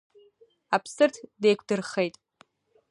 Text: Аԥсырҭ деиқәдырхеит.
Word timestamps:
Аԥсырҭ 0.75 1.15
деиқәдырхеит. 1.41 2.15